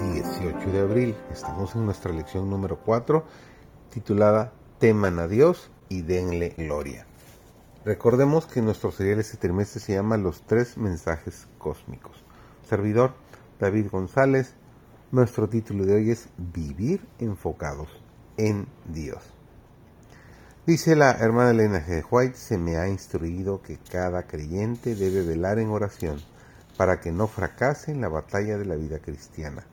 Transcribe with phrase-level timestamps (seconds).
[0.00, 1.16] 18 de abril.
[1.30, 3.22] Estamos en nuestra lección número 4
[3.90, 7.06] titulada Teman a Dios y denle gloria.
[7.84, 12.24] Recordemos que nuestro serial este trimestre se llama Los tres mensajes cósmicos.
[12.66, 13.12] Servidor
[13.58, 14.54] David González,
[15.12, 17.88] nuestro título de hoy es Vivir enfocados
[18.38, 19.22] en Dios.
[20.66, 22.04] Dice la hermana Elena G.
[22.10, 26.20] White, se me ha instruido que cada creyente debe velar en oración
[26.78, 29.66] para que no fracase en la batalla de la vida cristiana.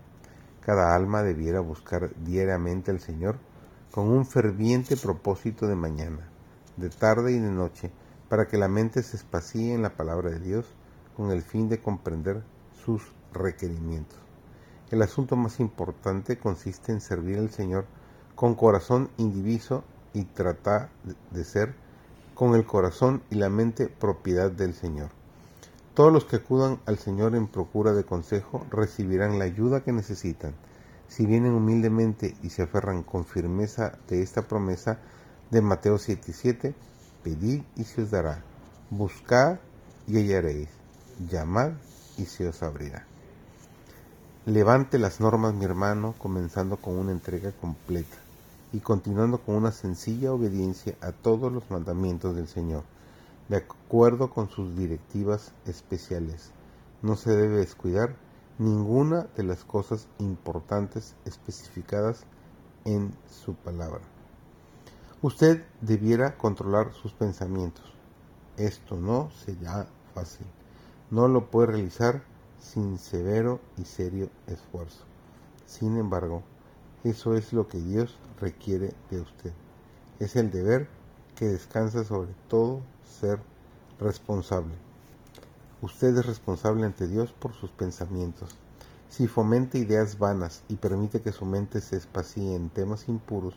[0.68, 3.38] Cada alma debiera buscar diariamente al Señor
[3.90, 6.28] con un ferviente propósito de mañana,
[6.76, 7.90] de tarde y de noche,
[8.28, 10.66] para que la mente se espacie en la palabra de Dios
[11.16, 12.44] con el fin de comprender
[12.84, 14.20] sus requerimientos.
[14.92, 17.86] El asunto más importante consiste en servir al Señor
[18.36, 20.90] con corazón indiviso y tratar
[21.32, 21.76] de ser
[22.36, 25.17] con el corazón y la mente propiedad del Señor.
[25.98, 30.54] Todos los que acudan al Señor en procura de consejo recibirán la ayuda que necesitan.
[31.08, 35.00] Si vienen humildemente y se aferran con firmeza de esta promesa
[35.50, 36.76] de Mateo 7:7,
[37.24, 38.44] pedid y se os dará,
[38.92, 39.58] buscad
[40.06, 40.70] y hallaréis,
[41.32, 41.72] llamad
[42.16, 43.08] y se os abrirá.
[44.46, 48.18] Levante las normas, mi hermano, comenzando con una entrega completa
[48.72, 52.84] y continuando con una sencilla obediencia a todos los mandamientos del Señor,
[53.50, 56.52] de acuerdo con sus directivas especiales.
[57.02, 58.16] No se debe descuidar
[58.58, 62.24] ninguna de las cosas importantes especificadas
[62.86, 64.02] en su palabra.
[65.22, 67.86] Usted debiera controlar sus pensamientos.
[68.58, 70.48] Esto no será fácil.
[71.12, 72.24] No lo puede realizar
[72.60, 75.06] sin severo y serio esfuerzo.
[75.66, 76.44] Sin embargo,
[77.04, 79.54] eso es lo que Dios requiere de usted.
[80.20, 80.88] Es el deber
[81.38, 82.82] que descansa sobre todo
[83.20, 83.40] ser
[84.00, 84.74] responsable.
[85.82, 88.56] Usted es responsable ante Dios por sus pensamientos.
[89.10, 93.54] Si fomenta ideas vanas y permite que su mente se espacie en temas impuros,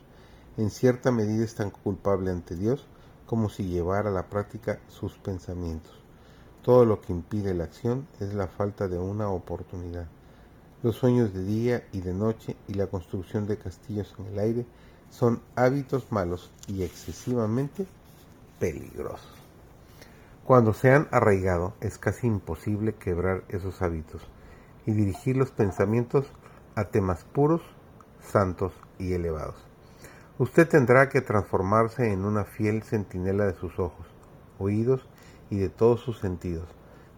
[0.58, 2.86] en cierta medida es tan culpable ante Dios
[3.24, 5.92] como si llevara a la práctica sus pensamientos.
[6.62, 10.06] Todo lo que impide la acción es la falta de una oportunidad.
[10.82, 14.66] Los sueños de día y de noche y la construcción de castillos en el aire
[15.10, 17.86] son hábitos malos y excesivamente
[18.58, 19.28] peligrosos.
[20.44, 24.22] Cuando se han arraigado es casi imposible quebrar esos hábitos
[24.86, 26.26] y dirigir los pensamientos
[26.74, 27.62] a temas puros,
[28.20, 29.56] santos y elevados.
[30.38, 34.06] Usted tendrá que transformarse en una fiel centinela de sus ojos,
[34.58, 35.06] oídos
[35.50, 36.68] y de todos sus sentidos.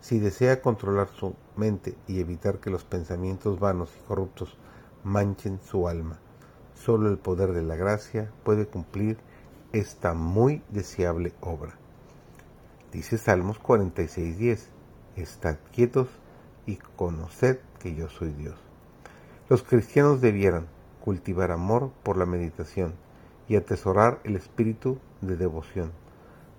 [0.00, 4.56] Si desea controlar su mente y evitar que los pensamientos vanos y corruptos
[5.04, 6.18] manchen su alma,
[6.74, 9.18] solo el poder de la gracia puede cumplir
[9.72, 11.78] esta muy deseable obra.
[12.92, 14.68] Dice Salmos 46:10,
[15.16, 16.08] Estad quietos
[16.66, 18.56] y conoced que yo soy Dios.
[19.48, 20.66] Los cristianos debieran
[21.04, 22.94] cultivar amor por la meditación,
[23.48, 25.92] y atesorar el espíritu de devoción.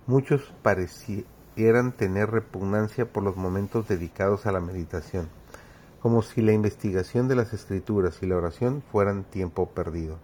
[0.05, 5.29] Muchos parecieran tener repugnancia por los momentos dedicados a la meditación,
[6.03, 10.17] como si la investigación de las escrituras y la oración fueran tiempo perdido.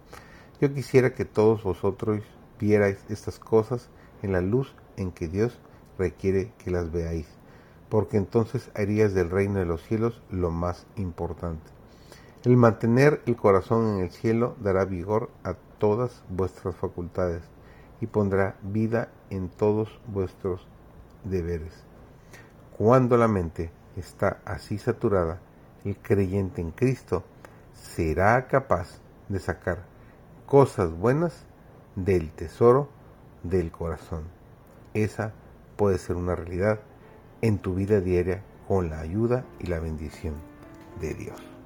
[0.60, 2.20] Yo quisiera que todos vosotros
[2.60, 3.88] vierais estas cosas
[4.20, 5.58] en la luz en que Dios
[5.96, 7.26] requiere que las veáis,
[7.88, 11.70] porque entonces harías del reino de los cielos lo más importante.
[12.44, 17.42] El mantener el corazón en el cielo dará vigor a todas vuestras facultades
[18.02, 20.66] y pondrá vida en todos vuestros
[21.24, 21.72] deberes.
[22.76, 25.40] Cuando la mente está así saturada,
[25.84, 27.24] el creyente en Cristo
[27.72, 29.84] será capaz de sacar
[30.46, 31.44] cosas buenas
[31.96, 32.88] del tesoro
[33.42, 34.24] del corazón.
[34.94, 35.32] Esa
[35.76, 36.80] puede ser una realidad
[37.40, 40.34] en tu vida diaria con la ayuda y la bendición
[41.00, 41.59] de Dios.